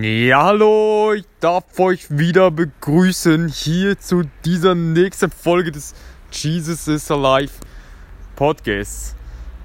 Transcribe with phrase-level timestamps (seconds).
[0.00, 5.94] Ja, hallo, ich darf euch wieder begrüßen hier zu dieser nächsten Folge des
[6.30, 7.52] Jesus is Alive
[8.34, 9.14] Podcasts.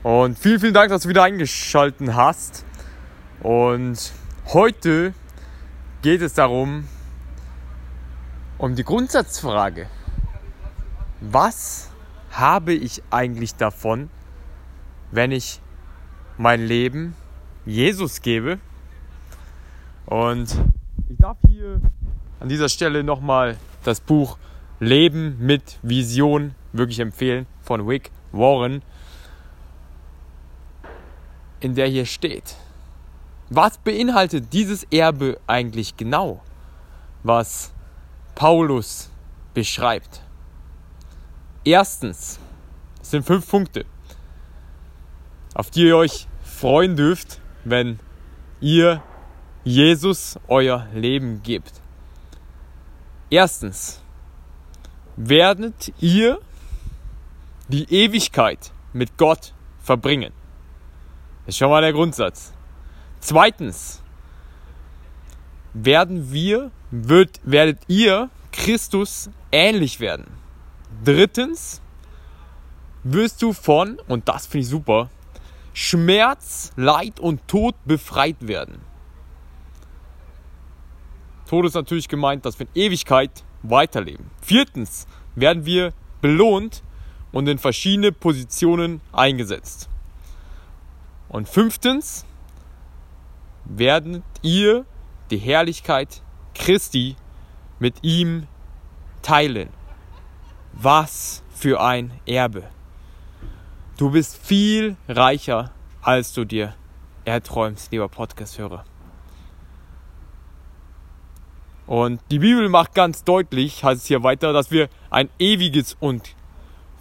[0.03, 2.65] Und vielen, vielen Dank, dass du wieder eingeschaltet hast.
[3.41, 4.11] Und
[4.47, 5.13] heute
[6.01, 6.89] geht es darum,
[8.57, 9.87] um die Grundsatzfrage.
[11.21, 11.89] Was
[12.31, 14.09] habe ich eigentlich davon,
[15.09, 15.61] wenn ich
[16.37, 17.15] mein Leben
[17.65, 18.59] Jesus gebe?
[20.07, 20.57] Und
[21.09, 21.81] ich darf hier
[22.39, 24.37] an dieser Stelle nochmal das Buch
[24.79, 28.81] Leben mit Vision wirklich empfehlen von Wick Warren,
[31.59, 32.55] in der hier steht.
[33.49, 36.41] Was beinhaltet dieses Erbe eigentlich genau,
[37.23, 37.73] was
[38.35, 39.09] Paulus
[39.53, 40.21] beschreibt?
[41.65, 42.39] Erstens,
[43.01, 43.85] es sind fünf Punkte,
[45.53, 47.99] auf die ihr euch freuen dürft, wenn
[48.61, 49.01] ihr
[49.67, 51.73] Jesus euer Leben gibt.
[53.29, 54.01] Erstens,
[55.17, 56.39] werdet ihr
[57.67, 60.31] die Ewigkeit mit Gott verbringen.
[61.45, 62.53] Das ist schon mal der Grundsatz.
[63.19, 64.01] Zweitens,
[65.73, 70.27] werden wir, wird, werdet ihr Christus ähnlich werden.
[71.03, 71.81] Drittens,
[73.03, 75.09] wirst du von, und das finde ich super,
[75.73, 78.86] Schmerz, Leid und Tod befreit werden.
[81.47, 84.29] Tod ist natürlich gemeint, dass wir in Ewigkeit weiterleben.
[84.41, 86.83] Viertens werden wir belohnt
[87.31, 89.89] und in verschiedene Positionen eingesetzt.
[91.29, 92.25] Und fünftens
[93.65, 94.85] werdet ihr
[95.29, 96.21] die Herrlichkeit
[96.55, 97.15] Christi
[97.79, 98.47] mit ihm
[99.21, 99.69] teilen.
[100.73, 102.63] Was für ein Erbe.
[103.97, 106.75] Du bist viel reicher, als du dir
[107.25, 108.85] erträumst, lieber Podcast-Hörer.
[111.87, 116.35] Und die Bibel macht ganz deutlich, heißt es hier weiter, dass wir ein ewiges und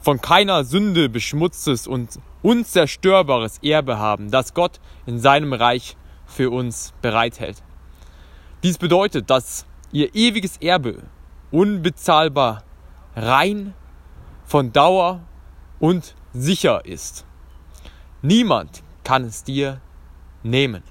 [0.01, 6.95] von keiner Sünde beschmutztes und unzerstörbares Erbe haben, das Gott in seinem Reich für uns
[7.03, 7.63] bereithält.
[8.63, 11.03] Dies bedeutet, dass ihr ewiges Erbe
[11.51, 12.63] unbezahlbar,
[13.17, 13.75] rein,
[14.45, 15.21] von Dauer
[15.81, 17.27] und sicher ist.
[18.23, 19.81] Niemand kann es dir
[20.45, 20.83] nehmen.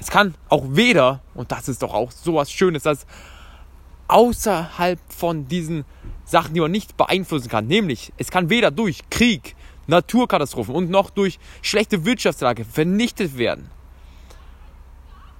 [0.00, 3.06] Es kann auch weder, und das ist doch auch sowas Schönes, dass
[4.08, 5.84] außerhalb von diesen
[6.24, 9.54] Sachen, die man nicht beeinflussen kann, nämlich es kann weder durch Krieg,
[9.86, 13.70] Naturkatastrophen und noch durch schlechte Wirtschaftslage vernichtet werden.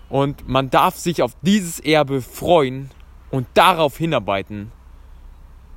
[0.08, 2.90] Und man darf sich auf dieses Erbe freuen
[3.30, 4.72] und darauf hinarbeiten.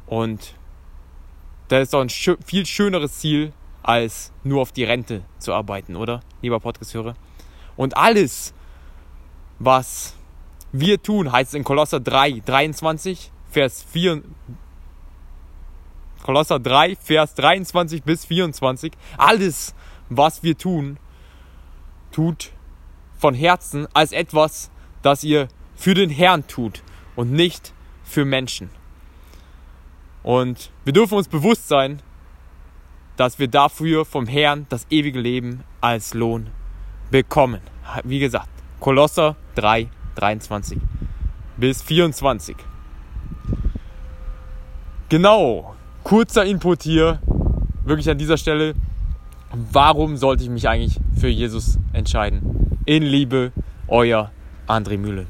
[0.07, 0.55] Und
[1.67, 6.21] das ist doch ein viel schöneres Ziel, als nur auf die Rente zu arbeiten, oder?
[6.41, 7.15] Lieber Podcast-Hörer.
[7.75, 8.53] Und alles,
[9.65, 10.15] was
[10.71, 14.23] wir tun, heißt in Kolosser 3, 23, Vers 4,
[16.23, 18.93] Kolosser 3, Vers 23 bis 24.
[19.17, 19.75] Alles,
[20.09, 20.97] was wir tun,
[22.11, 22.51] tut
[23.17, 26.81] von Herzen als etwas, das ihr für den Herrn tut
[27.15, 28.69] und nicht für Menschen.
[30.23, 32.01] Und wir dürfen uns bewusst sein,
[33.17, 36.49] dass wir dafür vom Herrn das ewige Leben als Lohn
[37.11, 37.61] bekommen.
[38.03, 38.49] Wie gesagt,
[38.79, 40.79] Kolosser 3, 23
[41.57, 42.55] bis 24.
[45.09, 47.19] Genau, kurzer Input hier,
[47.85, 48.73] wirklich an dieser Stelle.
[49.71, 52.79] Warum sollte ich mich eigentlich für Jesus entscheiden?
[52.85, 53.51] In Liebe,
[53.87, 54.31] euer
[54.67, 55.27] André Mühlen.